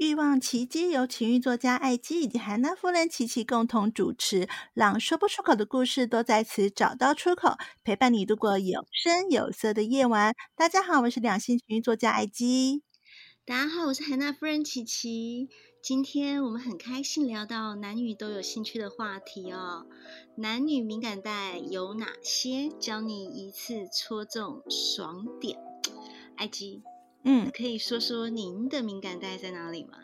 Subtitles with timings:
[0.00, 10.34] 欲望琦姬由情欲作家艾姬以及韩娜夫人琪琪共同主持，让说不出口的故事都在此找到出口，陪伴你度过有声有色的夜晚。
[10.56, 12.82] 大家好，我是两性情欲作家艾姬。
[13.44, 15.50] 大家好，我是韩娜夫人琪琪。
[15.82, 19.86] 今天我们很开心聊到男女都有兴趣的话题哦。
[20.38, 22.70] 男女敏感带有哪些？
[22.80, 25.58] 教你一次戳中爽点。
[26.38, 26.82] 艾姬。
[27.24, 29.98] 嗯，可以说说您的敏感带在哪里吗？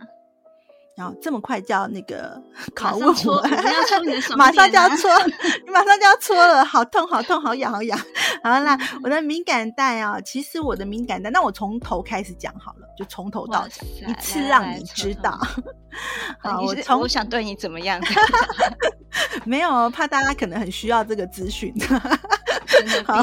[0.96, 2.42] 然后、哦、这么快就要那个
[2.74, 5.10] 拷问我，要戳你的手、啊，马上就要戳，
[5.66, 7.98] 你马上就要戳了，好痛，好痛，好痒，好痒。
[8.42, 15.38] 好啦，我的敏感带啊，其实我的敏感带，那我从头开始讲好了，就从头到尾一次让你知道。
[16.38, 18.00] 好，我从我想对你怎么样？
[19.44, 21.74] 没有，怕大家可能很需要这个资讯。
[23.04, 23.22] 好。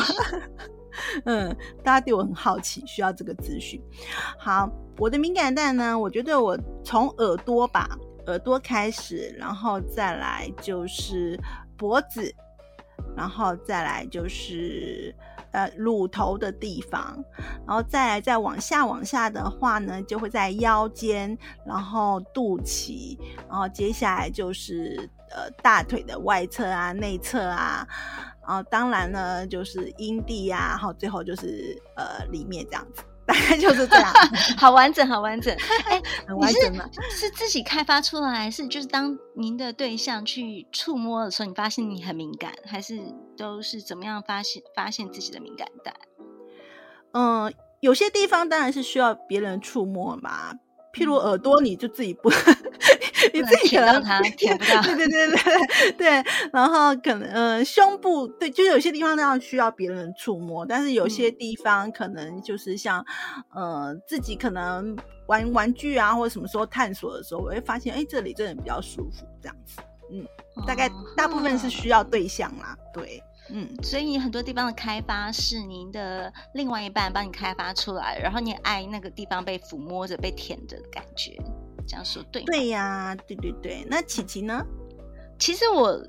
[1.26, 3.82] 嗯，大家对我很好奇，需要这个资讯。
[4.38, 7.90] 好，我的敏感带呢，我觉得我从耳朵吧，
[8.28, 11.40] 耳朵开始，然后再来就是
[11.78, 12.34] 脖子，
[13.16, 15.14] 然后再来就是
[15.52, 17.24] 呃乳头的地方，
[17.68, 23.18] 然后再来再往下往下的话呢，就会在腰间，然后肚脐，
[23.50, 27.88] 然后接下来就是呃大腿的外侧啊、内侧啊。
[28.46, 34.14] 啊，当然呢，就是阴蒂呀，然后最后就是呃里面这样子，大概就是这样，
[34.58, 35.56] 好完整，好完整，
[35.90, 36.86] 哎、欸， 很完整嘛？
[37.10, 43.00] 是，自己开发出来，还是就是当您的对象去触摸的时候，你发现你很敏感，还是
[43.38, 45.94] 都是怎么样发现发现自己的敏感带？
[47.14, 50.54] 嗯、呃，有些地方当然是需要别人触摸嘛。
[50.94, 52.30] 譬如耳朵，你就自己不，
[53.34, 54.82] 你自己可能舔到它，舔不到。
[54.82, 56.24] 对对对对对。
[56.52, 63.06] 然后可能呃胸部，对，就是有些地方那样需要别人触摸，但是有些地方可能就是像、
[63.56, 64.96] 嗯、呃自己可能
[65.28, 69.82] 玩玩具啊，或者什么时候探索的时候，我会发现，哎，这里真的比较舒服，这样子。
[70.12, 70.26] 嗯，
[70.68, 73.22] 大概大部分是需要对象啦，对。
[73.50, 81.38] 嗯，所以你很多地方的开发是您的另外一半帮你开发出来，然后你爱那个地方被抚摸着、被舔着的感觉，
[81.88, 82.44] 这样说对？
[82.44, 83.86] 对呀、啊，对对对。
[83.90, 84.64] 那琪琪呢？
[85.40, 86.00] 其实我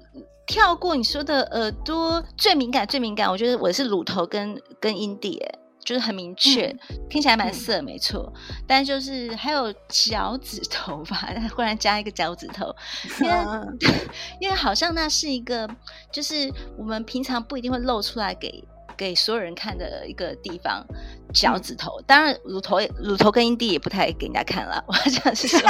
[0.46, 5.40] 跳过你说的耳朵最敏感、最敏感，我觉得我是乳头跟跟阴蒂。
[5.84, 8.32] 就是很明确，嗯、听起来蛮色，没错。
[8.34, 12.74] 嗯、但就是还有脚趾头吧， 忽然加一个脚趾头，
[13.20, 13.62] 因为、啊、
[14.40, 15.68] 因为好像那是一个，
[16.10, 18.64] 就是我们平常不一定会露出来给
[18.96, 20.84] 给所有人看的一个地方。
[21.32, 24.82] 脚趾头，嗯、当然乳头乳头跟阴蒂也不太给人家看了。
[24.86, 25.60] 我想是说，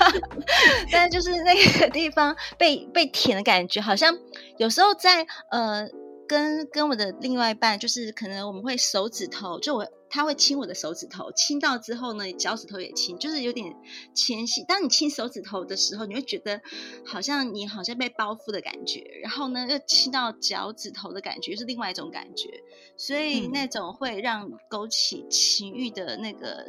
[0.92, 4.14] 但就是那个地方被 被舔的感觉，好像
[4.58, 5.88] 有时候在呃。
[6.28, 13.74] 跟跟我的另外一半，就是可能我们会手指头，就我他会亲我的手指头，亲到之后呢，脚趾头也亲，就是有点
[14.14, 14.64] 纤细。
[14.68, 16.60] 当你亲手指头的时候，你会觉得
[17.04, 22.48] 好像你好像被包覆的感觉，然后呢，又亲到脚趾头的感觉，是另外一种感觉，
[22.96, 26.66] 所以那种会让勾起情欲的那个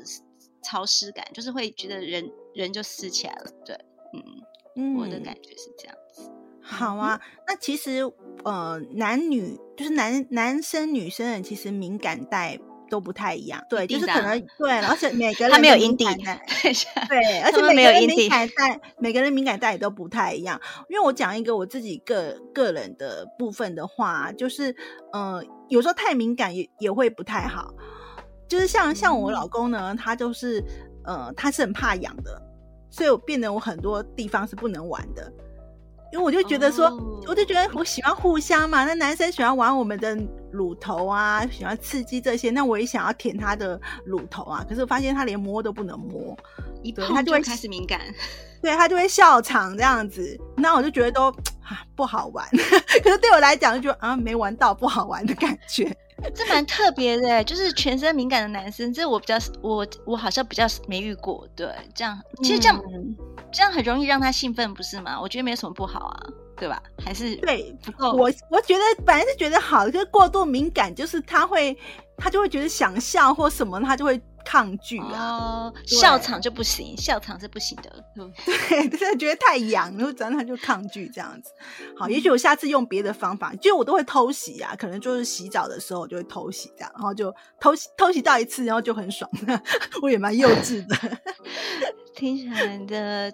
[0.63, 3.51] 潮湿感，就是会觉得人人就湿起来了。
[3.65, 3.75] 对，
[4.13, 4.23] 嗯，
[4.75, 6.31] 嗯我的感觉是这样子。
[6.61, 8.01] 好啊，那其实
[8.43, 20.59] 呃，男女就是男男生女生人其实敏感带都不太一样，对，就是可能对，而且每个人他没有阴蒂，对，而且每 个人敏感带，每个人敏感带也都不太一样。
[20.89, 24.75] 因为我讲一个我自己个个人的部分的话，就是
[25.13, 27.73] 呃，有时候太敏感也也会不太好，
[28.47, 30.63] 就是像像我老公呢，他就是
[31.03, 32.41] 呃，他是很怕痒的，
[32.89, 35.31] 所以我变得我很多地方是不能玩的。
[36.11, 37.27] 因为我就觉得说，oh.
[37.29, 38.85] 我就觉得我喜欢互相嘛。
[38.85, 40.17] 那男生喜欢玩我们的
[40.51, 44.65] 乳头啊，喜欢刺激这些，那我也想要舔他的乳头啊。
[44.67, 46.35] 可是我发现他连摸都不能摸，
[46.81, 47.99] 一碰他就会开始敏感，
[48.61, 51.29] 对他就会笑场这样子，那我就觉得都
[51.67, 52.47] 啊不好玩，
[53.03, 55.95] 可是对我来讲就觉得啊没玩到不好玩的感觉。
[56.33, 61.47] 这蛮特别的，就是全身敏感的男生，这我比较我我好像比较没遇过。
[61.55, 63.15] 对，这样其实这样、嗯、
[63.51, 65.19] 这样很容易让他兴奋，不是吗？
[65.21, 66.19] 我觉得没有什么不好啊，
[66.57, 66.81] 对吧？
[67.03, 68.11] 还是对不够。
[68.13, 71.77] 我我觉得本来是觉得好，可是过度敏感就是他会
[72.17, 74.21] 他就会觉得想笑或什么，他就会。
[74.49, 77.91] 抗拒啊，笑场就不行，笑场是不行的。
[78.45, 81.51] 对， 真的觉得太痒，然后咱他就抗拒这样子。
[81.97, 89.29] 好，也许我下次用别的方法，就我都会偷袭啊，可能就是洗澡的时候我就会偷袭这样，然后就偷袭偷袭到一次，然后就很爽。
[90.01, 90.95] 我也蛮幼稚的，
[92.15, 93.29] 听起来的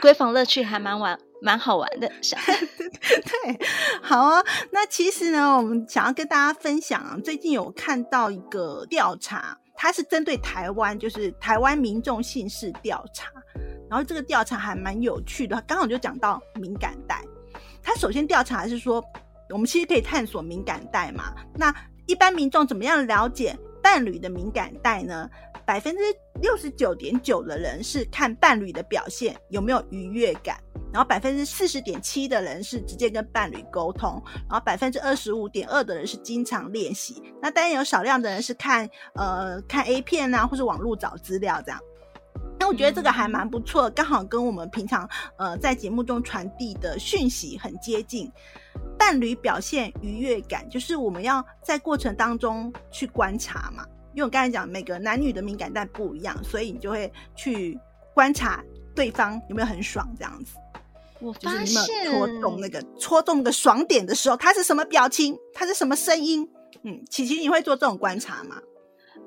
[0.00, 2.10] 闺房乐趣还蛮玩，蛮好玩的。
[2.20, 3.58] 对，
[4.02, 4.42] 好啊。
[4.70, 9.58] 那其实呢，我们想要跟大家分享啊，最近有看到一个调查。
[9.76, 13.28] 它是针对台湾，就是台湾民众姓氏调查，
[13.90, 17.20] 然后这个调查还蛮有趣的，刚好就讲到敏感带。
[17.82, 19.04] 它首先调查是说，
[19.50, 21.34] 我们其实可以探索敏感带嘛？
[21.56, 21.74] 那
[22.06, 25.28] 一般民众怎么样了解伴侣的敏感带呢？
[25.66, 26.02] 百分之
[26.40, 30.56] 六十九点九的人是看伴侣的表现有没有愉悦感。
[30.94, 41.80] 然后百分之四十点七的人是直接跟伴侣沟通，然后百分之二十五点二的人是经常练习，那当然有少量的人是看呃看 A 片啊，或是网络找资料这样。
[42.60, 48.30] 那我觉得这个还蛮不错，刚好跟我们平常呃在节目中传递的讯息很接近。
[48.96, 57.76] 伴侣表现愉悦感，就是我们要在过程当中去观察嘛，因为我刚才讲每个男女的敏感带不一样，所以你就会去
[58.14, 58.62] 观察
[58.94, 60.54] 对方有没有很爽这样子。
[61.24, 65.36] 我发现戳中那个戳中那个爽点的时候，他是什么表情？
[65.54, 66.46] 他是什么声音？
[66.82, 68.56] 嗯，琪琪，你会做这种观察吗？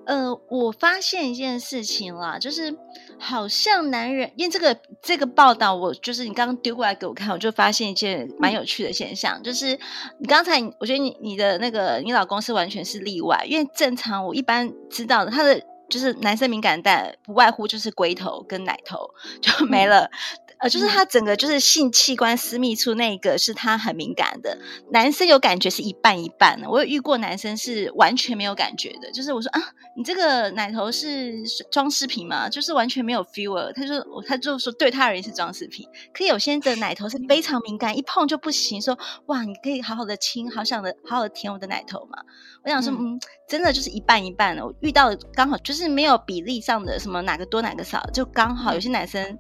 [0.05, 2.73] 呃，我发现一件事情啦，就是
[3.17, 9.77] 好像男人，因为这个这个报道，我就是你刚刚丢过来给我看，我就发现一件蛮有趣的现象，嗯、就是
[10.19, 15.59] 你刚才，我觉得你你的那个你老公是完全是例外，因为正常我一般知道的，他的
[15.89, 19.09] 就是男生敏感带不外乎就是龟头跟奶头
[19.41, 20.09] 就没了。
[20.57, 24.57] 嗯呃，就是他整个就是性器官私密处那个是他很敏感的，
[24.91, 26.67] 男生有感觉是一半一半的。
[26.67, 29.61] 我有遇过男生是完全没有感觉的，就是我说啊，
[29.95, 32.49] 你这个奶头是装饰品吗？
[32.49, 33.71] 就是完全没有 feel。
[33.73, 38.81] 他就他就说对他而言是装饰品，可以有些人的奶头是 非常敏感，一碰就不行。
[38.81, 42.17] 说哇，你可以好好的亲，好想的好好的舔我的奶头嘛。
[42.63, 44.65] 我想说，嗯，嗯，真的就是一半一半的。
[44.65, 49.37] 我遇到的刚好就是没有比例上的什么哪个多哪个少，就刚好有些男生。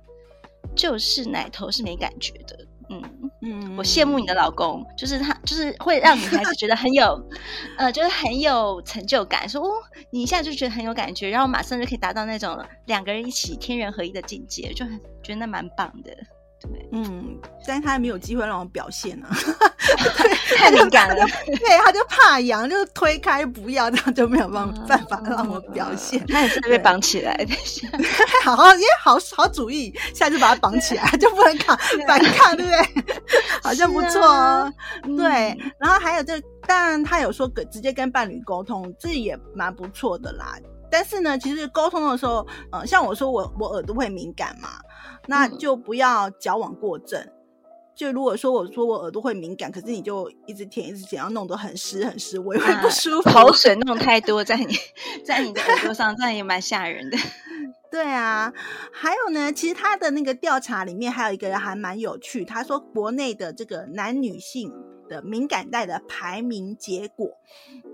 [0.75, 3.01] 就是奶头是没感觉的，嗯
[3.41, 7.21] 嗯，我羡慕你的老公，就是他，就是会让女孩子觉得很有，
[7.77, 9.69] 呃，就是很有成就感，说哦，
[10.11, 16.11] 你一下就觉得很有感觉，然后马上就可以达到那种两个人一起天人合一的境界，就很觉得那蛮棒的。
[16.59, 17.37] 对，嗯，
[17.67, 19.29] 但是他没有机会让我表现啊，
[20.57, 26.25] 太敏感了，对，他就怕痒，就推开不要，这样就没有办办法让我表现。
[26.27, 27.55] 他也是被绑起来的，
[28.43, 31.77] 好好，耶，好好主意，下次把他绑起来，就不能抗
[32.07, 33.03] 反抗，对不对？
[33.61, 34.73] 好像不错哦，
[35.17, 35.57] 对。
[35.79, 40.57] 然后还有这，当然他有说跟直接跟伴侣沟通，这也蛮不错的啦。
[40.89, 44.69] 但是呢，其实沟通的时候，呃，像我说我我耳朵会敏感嘛，
[45.27, 47.19] 那就不要矫枉过正。
[47.19, 47.31] 嗯、
[47.95, 53.29] 就如果说我说我耳朵会敏感，可是你就一直舔一直舔，要弄得很湿很湿，我也会不舒服。
[53.29, 54.67] 啊、口水弄太多在你
[55.25, 57.17] 在你的耳朵上，这样也蛮吓人的。
[57.89, 58.53] 对啊，
[58.91, 64.71] 还有呢，其实他的那个调查里面还有一个人还蛮有趣，他说国内的这个男女性。
[65.07, 67.29] 的敏感带的排名结果，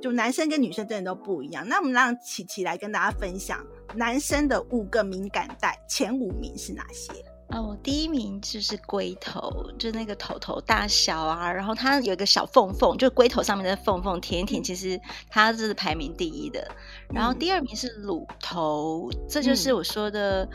[0.02, 1.68] 就男生跟女生真的都不一样。
[1.68, 3.66] 那我们让琪琪来跟大家分享
[3.96, 7.14] 男生的五个敏感带，前五名是哪些？
[7.50, 16.68] 哦，第一名就是龟头，就那个头头大小啊，然后它有一个小缝缝，就龟头上面的缝缝，舔一舔，其实它这是排名第一的。
[17.14, 20.50] 然后第二名是乳头，嗯、这就是我说的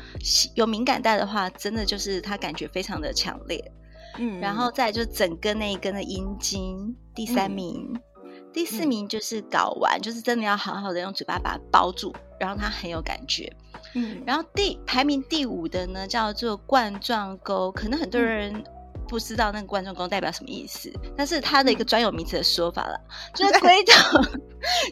[0.57, 3.73] 有敏感带的话，真的就是它感觉非常的强烈。
[4.19, 7.93] 嗯，然后再就整根那一根的阴茎，第三名，
[8.25, 13.53] 嗯、第四名就是睾丸，嗯、就是真的要好好的用嘴巴把它包住，然后它很有感觉。
[13.95, 18.65] 嗯，然后第排名第五的呢叫做冠状沟，可能很多人。
[19.09, 23.01] 嗯不知道那个冠状沟代表什么意思，但是它的一个专有名词的说法了，
[23.33, 24.21] 嗯、就是龟头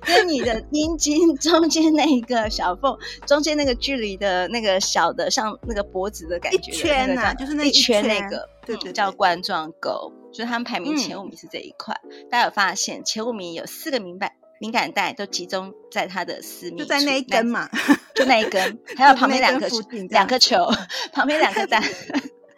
[0.07, 2.97] 跟你的阴茎中间那一个小缝，
[3.27, 11.95] 中间那个距离的那个小的像那个脖子的感觉，一圈呐、啊，就是那一圈，那个，对，对对，叫冠状沟，所以他们排名前五名是这一块。
[12.05, 17.69] 嗯、大家有发现前五名有四个敏感敏感带都集中在他的私密，就在那一根嘛，
[18.15, 19.69] 就那一根，还有 旁边两个
[20.09, 20.67] 两颗球，
[21.13, 21.83] 旁边两个蛋。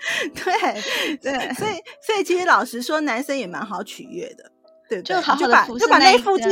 [0.34, 4.50] 对对，所以所以其实老实说，男生也蛮好取悦的。
[4.88, 6.48] 对，就好好就把就把那附近，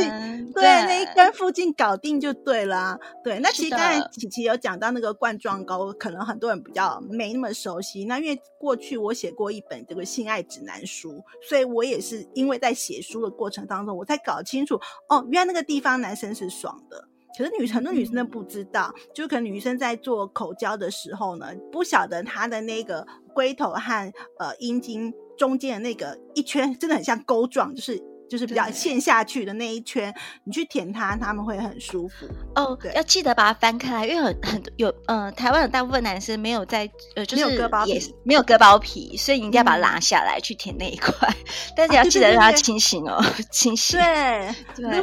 [0.53, 2.99] 对，对那一根附近搞定就对了啊。
[3.23, 8.05] 对，那其实刚才琪琪有讲到那个冠状沟，可能很多人比较没那么熟悉。
[8.05, 17.05] 那因为过去我写过一本这个性爱指南书，所以我也是因为在写书的过程当中，我才搞清楚哦，原来那个地方男生是爽的。
[17.37, 28.01] 可是女很多女生都不知道，嗯、就可能女生在做口交的时候呢，不晓得她的那个龟头和呃阴茎中间的那个一圈，真的很像钩状，就是。
[28.29, 30.13] 就是比较陷下去的那一圈，
[30.43, 32.77] 你去舔它，他们会很舒服哦。
[32.81, 41.13] 对，要记得把它翻开来，因为很很有，呃，台湾的大部分男生没有在，呃，就是没有割包皮，没有割包皮，所以你一定要把它拉下来去舔那一块。
[41.29, 41.45] 嗯、
[41.77, 43.97] 但是要记得让它清醒哦，啊、对对对对清醒。
[43.97, 45.01] 对对。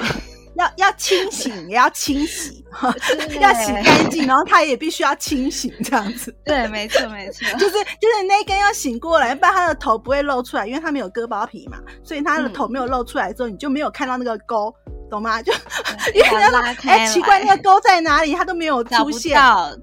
[0.56, 2.64] 要要清醒，也要清洗，
[3.40, 6.34] 要洗干净，然后他也必须要清醒，这样子。
[6.44, 14.74] 对，没错，没错，就是就是那根要醒过来，不然他的头不会露出来，因为他没有割包皮嘛，所以他的头没有露出来之后，你就没有看到那个沟。
[15.14, 15.42] 懂吗？
[15.42, 15.52] 就
[16.14, 18.34] 因为要拉开，哎，奇怪，那个沟在哪里？
[18.34, 19.38] 它都没有出现。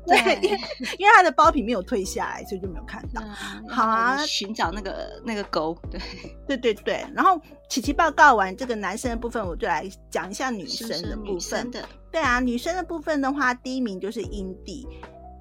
[0.05, 0.59] 对，因为
[0.99, 3.21] 因为它的包皮没有退下来，所以就没有看到。
[3.67, 5.77] 好啊，寻找那个那个沟。
[5.89, 5.99] 对，
[6.47, 7.05] 对对对。
[7.15, 11.71] 然后琪琪报告完这个男生的部分，我就来讲一下女生的部分。
[12.11, 14.87] 对啊，女生的部分的话，第一名就是阴蒂。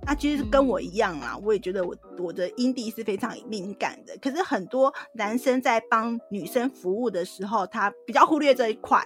[0.07, 4.17] 那其实跟我一样啦，我也觉得我我的阴蒂是非常敏感的。
[4.23, 9.05] 可是很多男生在帮女生服务的时候，他比较忽略这一块。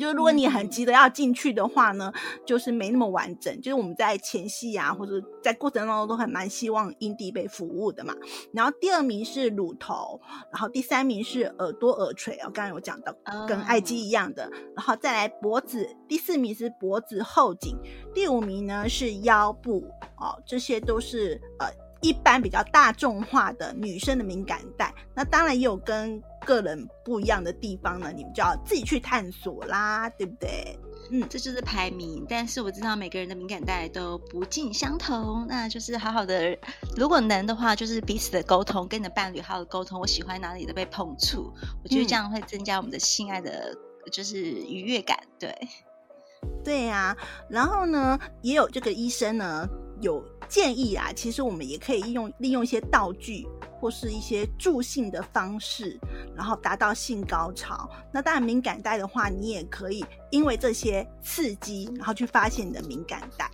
[0.00, 2.12] 就是如果你很急的要进去的话呢，
[2.46, 3.54] 就是没那么完整。
[3.60, 8.14] 就是我们在前戏啊，或者在过程当中都很蛮希望阴蒂被服务的嘛。
[8.52, 10.18] 然后第二名是乳头，
[10.50, 13.14] 然后第三名是耳朵、耳垂哦，刚刚有讲到
[13.46, 14.44] 跟爱姬一样的。
[14.44, 14.54] Oh.
[14.76, 17.76] 然后再来脖子，第四名是脖子后颈，
[18.14, 19.84] 第五名呢是腰部
[20.16, 21.79] 哦，这些都是呃。
[22.00, 30.78] 一般比较大众化的女生的敏感带，那当然也有跟个人不一样的地方呢，你们就要自己去探索啦，对不对？
[31.12, 32.24] 嗯，这就是排名。
[32.28, 36.56] 但是我知道每个人的敏感带都不尽相同，那就是好好的，
[36.96, 40.00] 如果能的话，就是彼此的沟通，跟你的伴侣好好沟通。
[40.00, 41.52] 我喜欢哪里的被碰触，
[41.82, 43.76] 我觉得这样会增加我们的性爱的，
[44.12, 45.18] 就是愉悦感。
[45.38, 45.54] 对，
[46.64, 47.16] 对呀、啊。
[47.50, 49.68] 然后呢，也有这个医生呢。
[50.00, 53.46] 有建议啊，其实我们也可以利用利用一些道具
[53.78, 55.98] 或是一些助性的方式，
[56.34, 57.88] 然后达到性高潮。
[58.12, 63.50] 那当然，敏感带的话，你也可以因为这些刺激，然后去发现你的敏感带。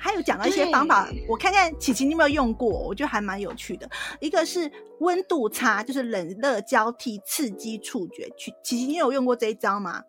[0.00, 2.68] 还有讲到一些方法，我看看琪琪你有没有用过？
[2.68, 3.90] 我觉得还蛮有趣的。
[4.20, 8.30] 一个是温度差，就是冷热交替刺激触觉。
[8.36, 10.00] 琪琪，你有用过这一招吗？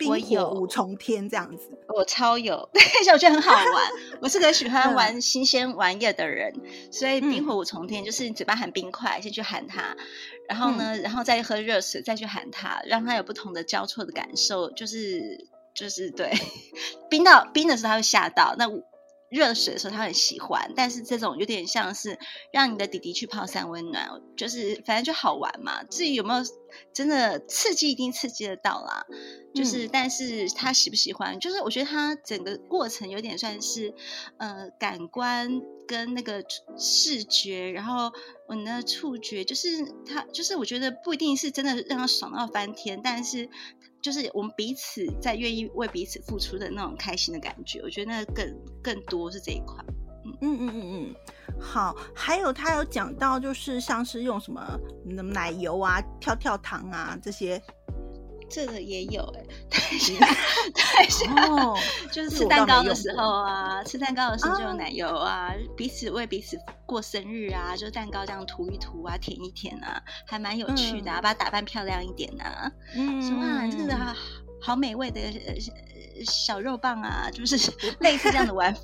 [0.00, 3.90] 冰火五重天这样子，我，我超有， 而且我觉得很好玩。
[4.22, 9.94] 我是个喜欢玩新鲜玩意的人，嗯、所以冰火五重天就是你嘴巴含冰块，先去喊它，
[10.48, 14.70] 然后呢，嗯、然后再喝热水，再去喊它，让它有不同的交错的感受。
[14.70, 16.32] 就是就是对，
[17.10, 18.66] 冰到冰的时候它会吓到，那
[19.30, 20.72] 热水的时候他很喜欢。
[20.76, 22.18] 但是这种有点像是
[22.52, 25.82] 让你的弟弟去泡三温暖，就是反正就好玩嘛。
[25.84, 26.44] 至于有没有
[26.92, 29.06] 真的刺激，一定刺激得到啦。
[29.52, 31.40] 就是，但是他喜不喜欢？
[31.40, 33.92] 就是我觉得他整个过程有点算是，
[34.38, 36.44] 呃，感官跟那个
[36.78, 38.12] 视觉，然后
[38.46, 39.68] 我的触觉，就是
[40.06, 43.48] 他，就是我觉得不一定是真的让他爽到翻天，但是
[44.02, 48.46] 就是我们彼此在愿意为彼此付出的那种开心的感觉，我觉得那更
[48.82, 49.76] 更多是这一块。
[50.22, 51.14] 嗯嗯嗯嗯嗯，
[51.58, 57.60] 好，还有他有讲到，就是像是用什么奶油啊、跳跳糖啊这些。
[58.50, 60.16] 这个也有哎、欸，太像
[60.74, 61.76] 太像，
[62.10, 74.14] 就是吃蛋糕的时候啊，吃蛋糕的时候就有奶油啊，啊彼此为彼此过生日啊，就蛋糕这样涂一涂啊，舔一舔啊，还蛮有趣的，啊，嗯、把它打扮漂亮一点啊，嗯，说哇，这个好，
[74.60, 75.20] 好美味的
[76.26, 77.56] 小肉棒啊，就是
[78.00, 78.80] 类似这样的玩法。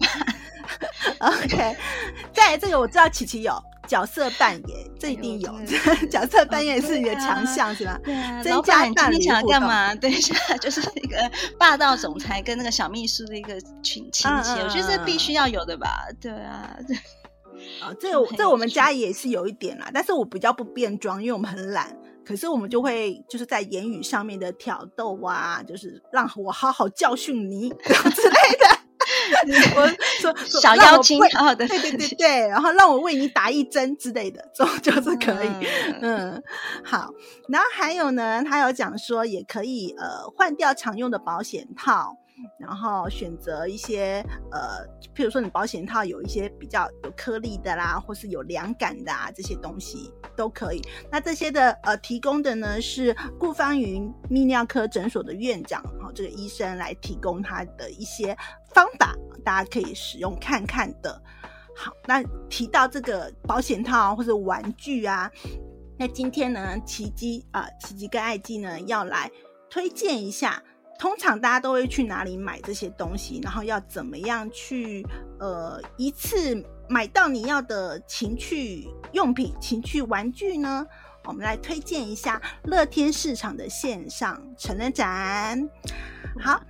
[1.19, 1.77] OK，
[2.33, 3.53] 再来这个我知道琪琪有。
[3.87, 5.55] 角色扮演，这一定有。
[6.11, 7.99] 角色扮演是你的强项，是吧？
[8.05, 8.43] 对啊。
[8.43, 9.11] 增加伴侣互动。
[9.11, 9.95] 老板，你想要干嘛？
[9.97, 10.11] 对，
[10.61, 16.07] 就是一个霸道总裁跟那个小秘书的一个群情节，我觉得这必须要有的吧？
[16.21, 16.77] 对啊。
[17.81, 21.97] 啊， 这这我们家也是有一点啦，但是我比较不变装，因为我们很懒。
[22.25, 28.76] 可是我们就会就是在言语上面的挑逗啊，就是让我好好教训你之类的。
[29.77, 29.87] 我
[30.21, 35.49] 说小妖精，好好的，对对对对，然后让我为你打一针之类的，这种就是可以。
[36.01, 36.43] 嗯，嗯，
[36.85, 37.11] 好。
[37.49, 42.17] 然后还有呢，他有讲说也可以呃换掉常用的保险套。
[42.59, 50.83] 然后选择一些呃，譬如说你保险套有一些比较有颗粒的啦，或是有凉感的啊，这些东西都可以。
[51.11, 58.37] 那这些的呃提供的呢是顾芳云泌尿科诊所的院长，然后这个医生来提供他的一些
[58.75, 59.15] 方法，
[59.45, 61.23] 大家可以使用看看的。
[61.75, 65.31] 好，那提到这个保险套或者玩具啊，
[65.99, 69.31] 那今天呢，奇迹啊，奇迹跟艾姬呢要来
[69.71, 70.63] 推荐一下。
[70.99, 73.41] 通常大家都会去哪里买这些东西？
[73.43, 75.07] 然后要怎么样去
[75.39, 80.87] 呃一次买到你要的情趣用品、情趣玩具呢？
[81.25, 85.69] 我们来推荐一下乐天市场的线上成人展。
[86.41, 86.63] 好，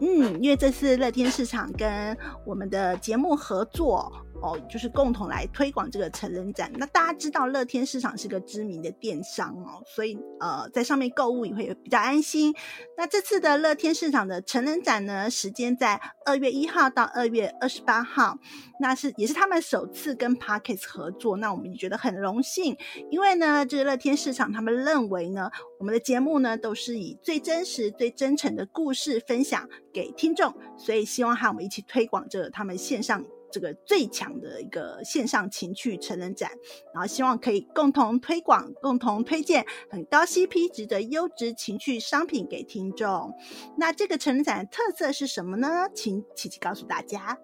[0.00, 4.12] 嗯，因为这次乐天市场跟我们的节目合作。
[4.42, 6.70] 哦，就是共同来推广这个成人展。
[6.76, 12.54] 那大家知道乐天市场是个知名的电商哦，所以呃，在上面购物也会比较安心。
[12.96, 18.38] 那这次的乐天市场的成人展呢，时间在二月一号到二月二十八号，
[18.80, 21.36] 那是也是他们首次跟 Parkes 合作。
[21.36, 22.76] 那我们也觉得很荣幸，
[23.10, 33.24] 因为呢，这个乐天市场他们认为呢，我们的节目呢都是以最真实、最真诚的故事分享给听众，所以希望和我们一起推广这个他们线上。
[33.56, 36.50] 这个最强的一个线上情趣成人展，
[36.92, 43.32] 然后希望可以共同推广、共同推荐很高 CP 值的优质情趣商品给听众。
[43.78, 45.88] 那这个成人展的特色是什么呢？
[45.94, 47.38] 请琪琪告诉大家。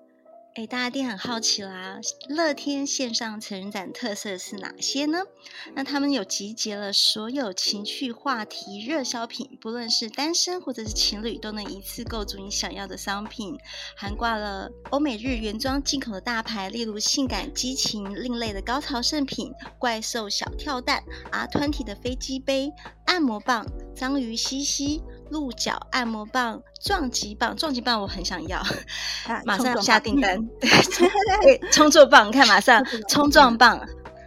[0.55, 1.99] 哎，大家一定很好奇啦！
[2.29, 5.21] 乐天线上成人展特色是哪些呢？
[5.75, 13.57] 那他们有集结了所有情趣话题热销品，不论是单身或者是情侣，都能一次购足你想要的商品，
[13.97, 22.71] 涵盖了欧美日原装进口的大牌，例如性感激情另类的高潮圣品、怪兽小跳蛋、R20 的飞机杯、
[23.07, 23.67] 按摩棒、
[23.97, 25.01] 章鱼西西。
[25.31, 28.59] 鹿角按摩棒、撞击棒、撞击棒，我很想要，
[29.27, 30.39] 啊、马上下订单。
[30.61, 33.81] 对，冲撞棒，你看，马上 冲撞棒，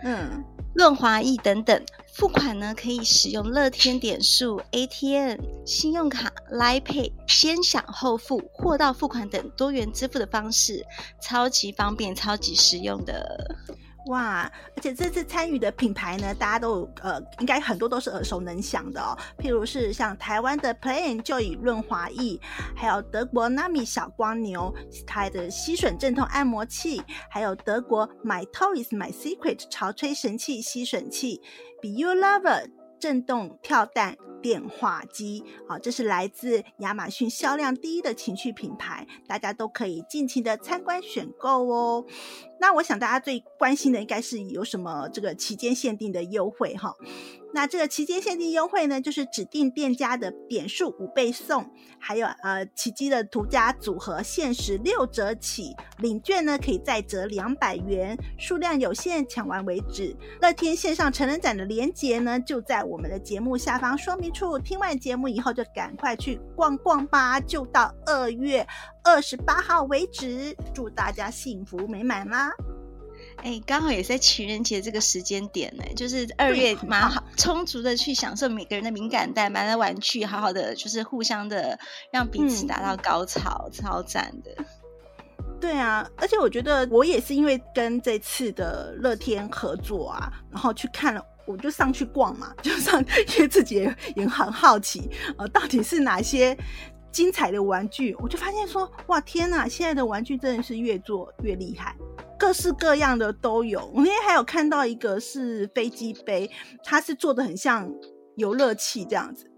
[0.03, 1.81] 嗯，润滑液等等。
[2.15, 10.85] 付款呢，可以使用乐天点数、ATM、信用卡、Line Pay，先享后付、货到付款等多元支付的方式，
[11.21, 13.53] 超级方便，超级实用的。
[14.07, 14.51] 哇！
[14.75, 19.17] 而且这次参与的品牌呢，大家都呃，应该很多都是耳熟能详的哦。
[19.37, 22.39] 譬如是像台湾的 Play and Joy 润滑液，
[22.75, 24.73] 还有德国 Nami 小光牛
[25.07, 31.41] 它的吸吮镇痛按摩器，还有德国 My Toys My Secret 潮吹神器吸吮器
[31.81, 35.43] ，Be You Lover 震动跳蛋电话机。
[35.67, 42.05] 好，这是来自亚马逊销量第一的情趣品牌，大家都可以尽情的参观选购哦。
[42.59, 46.93] 那我想大家最关心的应该是有什么这个期间限定的优惠哈。
[47.53, 60.15] 那这个期间限定优惠呢，就是指定店家的点数五倍送，还有呃奇迹的独家组合限时六折起，领券呢可以再折两百元，数量有限，抢完为止。
[60.41, 68.67] 乐天线上成人展的链接呢就在我们的节目下方说明处，听完节目以后就赶快去逛逛吧，就到二月
[69.01, 70.53] 二十八号为止。
[70.73, 72.51] 祝大家幸福美满啦！
[73.37, 81.79] 哎，刚好也是在情人节这个时间点呢，就是二月蛮好，充足的去享受每个人的敏感带，买来玩具，好好的就是互相的
[82.11, 84.55] 让彼此达到高潮，嗯、超赞的。
[85.61, 92.99] 对啊，而且我觉得我也是因为跟这次的乐天合作啊，然后去看了，我就上去逛嘛， 就上，
[93.35, 93.75] 因为自己
[94.15, 96.57] 也，很好奇，呃，到底是哪些
[97.11, 101.95] 精彩的玩具，我就发现说，哇，天呐，现在的玩具真的是越做越厉害。
[102.37, 106.51] 各式各样的都有，我那天还有看到一个是飞机杯，
[106.83, 107.89] 它是做的很像
[108.35, 109.49] 游乐器这样子，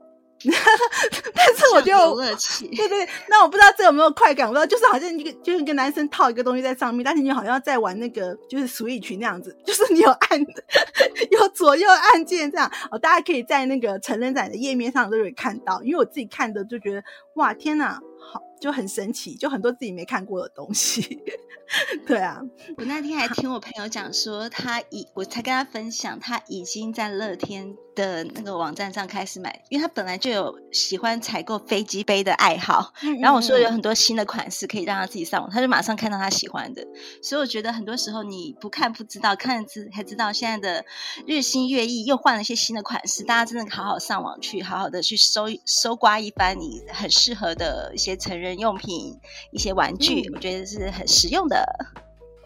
[0.44, 2.16] 但是我就
[2.76, 10.40] 对对，那我不知道这有没有快感，我不知道，就是好像一个就是一个男生套一个东西在上面，但是你好像在玩那个就是 Switch 那样子，就是你有按
[11.32, 17.04] 有左右按键这样，哦，大家可以在那个成人展的页面上都有看到，因为我自己看的就觉得
[17.36, 21.22] 哇天哪，好就很神奇，就很多自己没看过的东西。
[22.08, 22.42] 对啊，
[22.78, 32.94] 我那天还听我朋友讲说，他已我才跟他分享，他已经在乐天的那个网站上开始买，因为他本来就有喜欢采购飞机杯的爱好。
[33.20, 36.86] 然后我说有很多新的款式可以让他自己上网，他就马上看到他喜欢的。
[37.24, 40.86] 所以我觉得很多时候你不看不知道，看了之才知道现在的
[41.26, 43.24] 日新月异，又换了一些新的款式。
[43.24, 49.20] 大家真的好好上网去，好好的去搜搜刮一番你很适合的一些成人用品、
[49.52, 51.66] 一些玩具，嗯、我觉得是很实用的。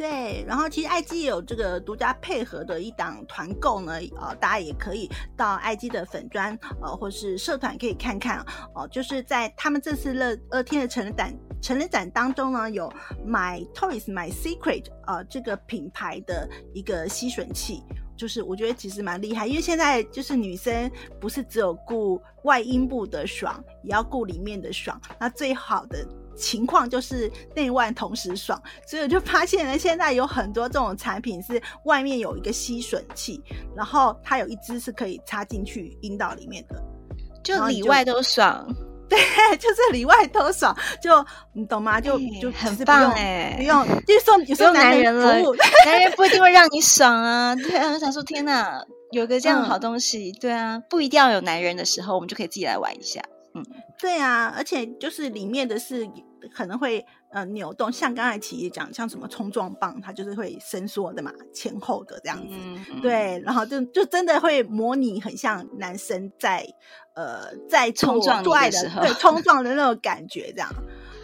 [0.01, 12.91] 对，然后其实 IG 也有这个独家配合的一档团购呢，呃，大家也可以到 IG 的粉专，呃，或是社团可以看看哦、就是在他们这次乐乐天的成人展成人展当中呢，有
[13.23, 17.83] My Toys My Secret 呃这个品牌的一个吸吮器，
[18.17, 26.03] 就是我觉得其实蛮厉害，因为现在就是女生不是只有顾外阴部的爽，也要顾里面的爽，那最好的。
[26.41, 33.39] 情况就是内外同时爽，所以我就发现呢，现在有很多这种产品是外面有一个吸吮器，
[33.75, 36.81] 然后它有一支是可以插进去阴道里面的，
[37.43, 38.67] 就里外都爽。
[39.11, 39.19] 对，
[39.57, 41.11] 就是里外都爽，就
[41.53, 41.99] 你懂吗？
[41.99, 45.35] 就、欸、就很棒哎，不用，就是说 有时候男人了，
[45.85, 47.53] 男人不一定会让你爽啊。
[47.53, 53.21] 对啊，我想说，天哪，有个这样好东西，嗯、对啊，不一定要有男人的时候，我们就可以自己来玩一下。
[53.53, 53.61] 嗯，
[53.99, 56.09] 对啊，而且就是里面的是。
[56.53, 62.55] 可能会呃扭动，像刚才琪琪讲，像什么冲撞棒，它就是会伸缩的嘛，前后的这样子，
[63.01, 66.65] 对，然后就就真的会模拟很像男生在
[67.15, 70.69] 呃在冲撞做爱的时候，对，冲撞的那种感觉这样。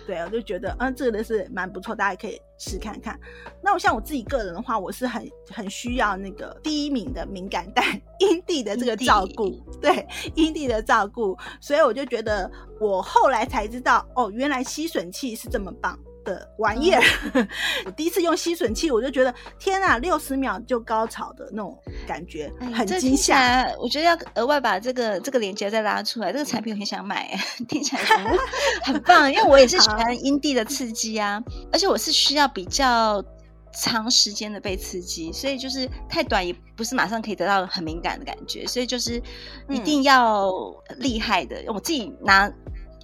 [0.07, 3.19] 对，我就觉得，嗯，这个的是蛮不错，大家可以试看看。
[3.61, 15.99] 那我像我自己个人的话，我是很很需要那个第一名的敏感带阴蒂的这个照顾，对阴蒂的照顾，所以我就觉得，我后来才知道，哦，原来吸吮器是这么棒。
[16.27, 17.01] 的玩意儿，
[17.33, 17.47] 嗯、
[17.85, 23.65] 我第一次用吸吮器，我就觉得天啊，六十秒就高潮的那种感觉，很惊吓。
[23.79, 27.33] 我觉得要额外把这个这个链接再拉出来，这个产品我很想买，
[27.69, 28.01] 听起来
[28.83, 29.31] 很，棒。
[29.31, 33.23] 因为我也是喜欢阴蒂的刺激啊，而且我是需要比较
[33.71, 39.21] 长时间的被刺激，所以就是太短也不是马上可以得到很敏感的感觉，所以就是
[39.69, 40.51] 一定要
[40.97, 41.55] 厉害的。
[41.61, 42.51] 嗯、我自己拿。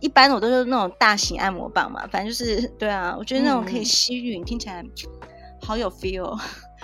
[0.03, 4.83] 一般我都是那种大型按摩棒嘛，反正就是对啊，我觉得那种可以吸吮，嗯、听起来
[5.61, 6.37] 好有 feel，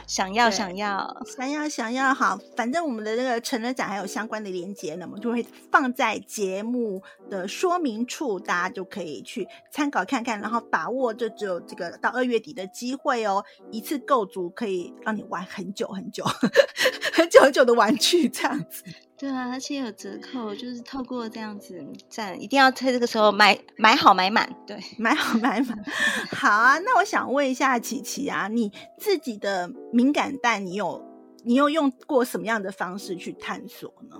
[0.07, 16.23] 想要想要想要想要好，反正我们的那个成人展还有相关的连接呢，我们就会放在节目的说明处，大家就可以去参考看看，然后把握这只有这个到二月底的机会哦，一次购足可以让你玩很久很久
[17.13, 18.85] 很久很久的玩具这样子。
[19.19, 25.77] 对啊，而且有折扣，就是透过这样子这样，一定要在这个时候买买好买满，对，买好买满。
[26.31, 31.05] 好啊，那我想问一下琪琪啊，你自己的敏感带，你有
[31.43, 34.15] 你有用过什么样的方式去探索呢？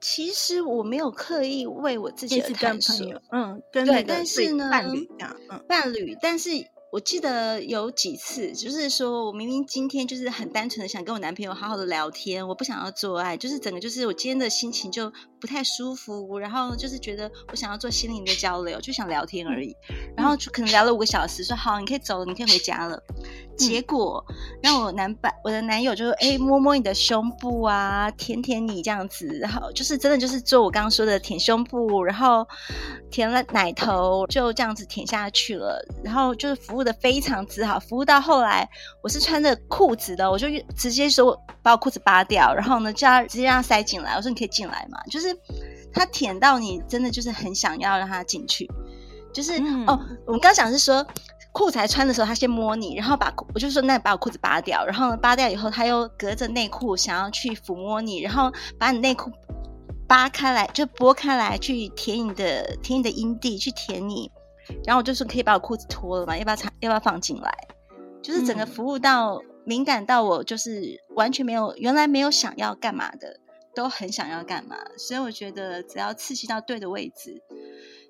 [0.00, 5.10] 其实我没有刻意为我自己的探索，嗯，跟对，但是呢，伴侣
[5.50, 6.50] 嗯，伴侣，但是。
[6.94, 15.12] 我记得有几次，就是说我明明今天就是很单纯的想跟我男朋友好好的聊天，我不想要做爱，就是整个就是我今天的心情就
[15.44, 19.76] 不太舒服，然后就是觉得我想要做心灵的交流，就想聊天而已，
[20.16, 22.98] 然后就可能聊了五个小时，说好，你可以走了，你可以回家了。
[23.56, 24.24] 结果
[24.62, 32.46] 让我男伴，我的男友就哎摸摸你的胸部啊，舔舔你这样子，然后就是真的就是做我刚刚说的舔胸部，然后
[33.10, 36.84] 舔了奶头，就这样子舔下去了，然后就是服务。
[36.84, 38.68] 的非常之好，服务到后来，
[39.02, 44.14] 我是穿着裤子的，我就直接说把我裤子扒掉，然后呢，叫他直接让他塞进来。
[44.14, 45.34] 我说你可以进来嘛，就是
[45.92, 48.70] 他舔到你，真的就是很想要让他进去。
[49.32, 51.04] 就是、嗯、哦，我们刚讲是说
[51.52, 59.32] 裤子还穿的时候，他先摸你，然后把我就说那把我裤子扒掉，然后呢扒掉以后，他又隔着内裤想要去抚摸你，然后把你内裤
[60.06, 64.30] 扒开来，就拨开来去舔你的舔你的阴蒂，去舔你。
[64.86, 66.36] 然后我就说可以把我裤子脱了吗？
[66.36, 66.70] 要不要插？
[66.80, 67.50] 要不要放进来？
[68.22, 73.40] 就是整个服务到敏感到我，就是完全没有原来没有想要干嘛的，
[73.74, 74.76] 都很想要干嘛。
[74.96, 77.42] 所以我觉得只要刺激到对的位置，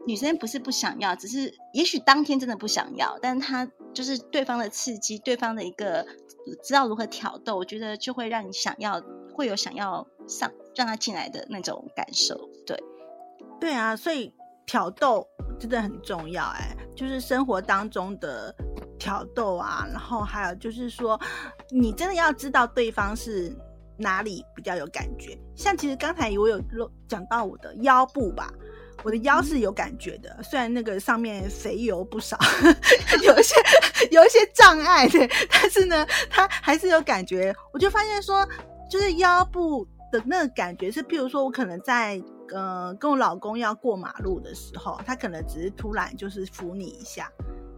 [0.06, 6.06] 女生不是不想要，只是也许当天真的不想要，但她就是对方的刺激，对方的一个
[6.62, 12.48] 知道如何挑逗，我觉得就会让你想要，会有想要上让他进来的那种感受。
[12.66, 12.76] 对，
[13.60, 14.32] 对啊，所以。
[14.66, 15.28] 挑逗
[15.60, 18.50] 真的很重要，哎，就是生活当中的
[19.04, 21.20] 挑逗啊，然后还有就是说，
[21.68, 23.54] 你真的要知道对方是
[23.98, 25.38] 哪里比较有感觉。
[25.54, 26.58] 像其实刚才我有
[27.06, 28.50] 讲到我的腰部吧，
[29.02, 32.38] 我的腰是有感觉的，虽然那个上面肥油不少，
[33.22, 33.54] 有一些
[34.10, 37.54] 有一些障碍的，但是呢，它还是有感觉。
[37.74, 38.48] 我就发现说，
[38.90, 42.18] 就是腰部的那个感觉是，譬如说我可能在
[42.54, 47.30] 呃跟我老公要过马路的时候，他可能只是突然就是扶你一下，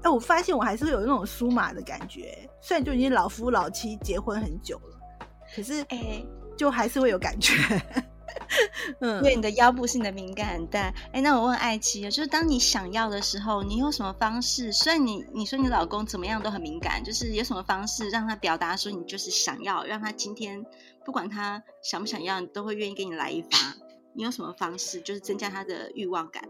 [0.07, 6.25] 哎，我发现我还是会有那种酥麻的感觉，虽然就已经老夫老妻结婚很久了，可是哎，
[6.57, 7.53] 就还是会有感觉。
[9.01, 10.95] 嗯，因为你的腰部是你的敏感带。
[11.13, 14.73] 哎，那我问艾姬，就是当你想要的时候，你有什么方式？
[14.73, 20.65] 虽然你你说你老公怎么样都很敏感，就是有什么方式让他表达说你就是想要，让他今天
[21.05, 23.75] 不管他想不想要，你都会愿意给你来一发。
[24.13, 26.45] 你有什么方式，就是增加他的欲望感？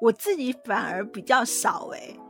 [0.00, 2.20] 我自己反而比较少哎、欸。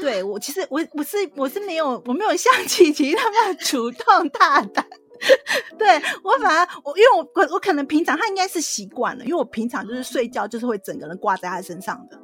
[0.00, 4.86] 对我其实我我是我是没有我没有像琪琪那么主动大胆。
[5.78, 12.20] 对我反而我因为我我我可能平常他应该是习惯了，因为我平常就是睡觉就是会整个人挂在他身上的，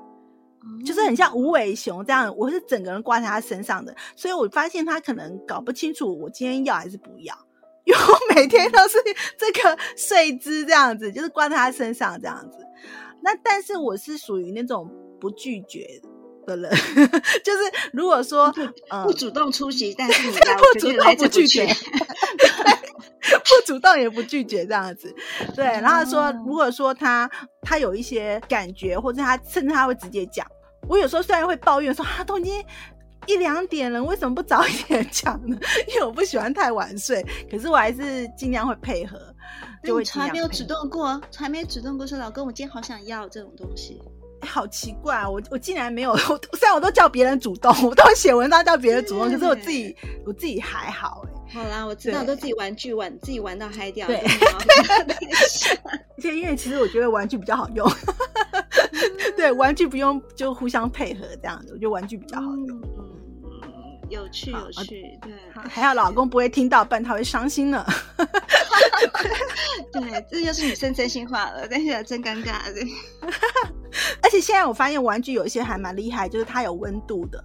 [0.84, 7.34] 就是很像无尾熊这样，我是整个人挂在他身上的，所以我发现他可能搞不清楚我今天要还是不要，
[7.84, 8.98] 因为我每天都是
[9.38, 12.58] 这个睡姿这样子，就是挂在他身上这样子。
[13.22, 15.98] 那但是我是属于那种不拒绝
[16.46, 16.70] 的人，
[17.44, 17.58] 就是
[17.92, 18.52] 如果说
[19.04, 21.66] 不，主动出席，但是你不主动不拒绝。
[23.22, 25.14] 不主动也不拒绝这样子，
[25.54, 25.64] 对。
[25.64, 27.30] 然后说，如果说他
[27.62, 30.46] 他有一些感觉，或者他甚至他会直接讲。
[30.88, 32.64] 我有时候虽然会抱怨说，啊，都已经
[33.26, 35.56] 一两点了，为什么不早一点 讲呢？
[35.88, 39.18] 因为我不喜欢太晚睡，可是我还是尽量会配合。
[39.84, 44.00] 就会从来没有主动过，从来没有主动过说，老公，我今天好想要这种东西。
[44.42, 45.28] 欸、好奇怪啊！
[45.28, 51.62] 我我竟然没有，我虽然我都叫别人主动，我都写文章叫别人主动，可是我自己我自己还好哎、欸。
[51.62, 54.06] 好啦，我知道，都自己玩具玩，自己玩到嗨掉。
[54.06, 54.16] 对，
[56.16, 57.86] 而且因为其实我觉得玩具比较好用，
[59.36, 62.80] 对，玩具不用就互相配合这样子，我觉得玩具比较好用。
[62.98, 63.11] 嗯，
[64.12, 65.32] 有趣有趣，对，
[65.68, 67.84] 还好老公不会听到，不然他会伤心呢。
[69.90, 72.72] 对，这就是女生真心话了，但是真尴尬。
[72.72, 72.86] 对。
[74.22, 77.42] 而且现在我发现玩具有一些还蛮厉害，就是它有温度的。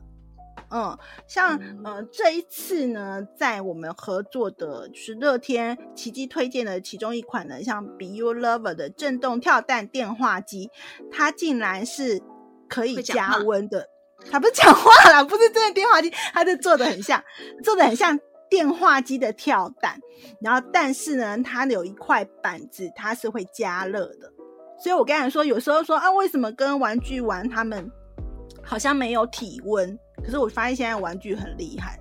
[0.69, 10.69] 嗯，像呃这一次呢，在我们合作的就是乐天奇迹推荐的其中一款呢，像 Be You Lover 的震动跳蛋电话机，
[11.09, 12.21] 它竟然是
[12.67, 13.87] 可以加温的。
[14.31, 17.23] 他不是讲话啦，不是真的电话机，他就做的很像，
[17.63, 19.99] 做的很像电话机的跳蛋。
[20.41, 24.31] 然后，但是呢，它有一块板子，它是会加热的。
[24.79, 27.89] 所以我刚才说，有时候说啊，为什么跟玩具玩，他们
[28.63, 29.97] 好像没有体温？
[30.23, 31.99] 可是我发现现在玩具很厉害，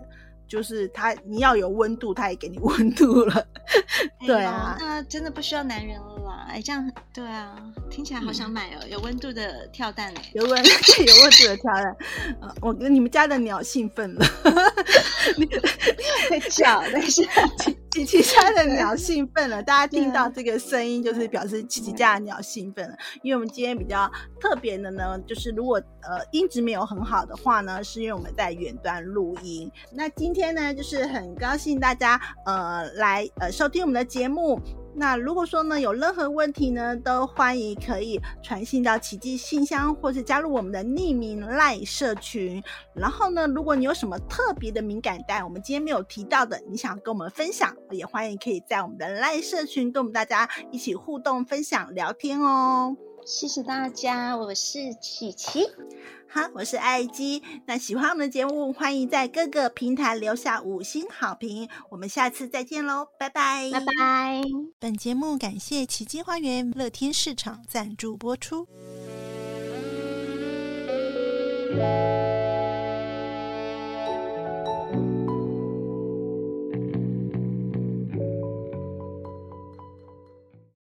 [0.48, 3.46] 就是它你要有温度，它也给你温度了。
[4.26, 6.46] 对啊，那真的不需要男人了啦。
[6.48, 7.56] 哎，这样对啊，
[7.90, 10.50] 听起来好想买哦，有温度的跳蛋哎，有温
[11.06, 11.96] 有温度的跳蛋。
[12.40, 14.26] 呃，我跟你们家的鸟兴奋了，
[15.36, 15.46] 你
[16.30, 17.26] 在叫，但是。
[18.04, 22.96] 琪琪家的鸟兴奋了， 大家听到这个声音，就是表示琪琪家的鸟兴奋了。
[23.22, 29.70] 因为我们今天比较特别的呢，就是如果呃音质没有很好的话呢，是因为我们在远端录音。
[29.92, 34.60] 那今天呢，就是很高兴大家呃来呃收听我们的节目。
[34.98, 42.62] 那如果说呢，有任何问题呢，都欢迎可以传信到奇迹信箱，或是加入我们的匿名赖社群。
[42.94, 52.96] 然后呢，如果你有什么特别的敏感带，我们今天没有提到的，你想跟我们分享，也欢迎可以在我们的赖社群跟我们大家一起互动、分享、聊天哦。
[53.26, 55.66] 谢谢大家，我是琪琪。
[56.28, 57.42] 好，我是爱姬。
[57.66, 61.68] 那喜欢我们的节目，欢迎在各个平台留下五星好评。
[61.90, 64.42] 我们下次再见喽，拜拜，拜拜。
[64.78, 68.66] 本节目感谢奇迹花园乐天市场赞助播出。